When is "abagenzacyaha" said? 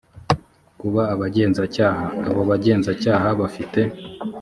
1.13-2.05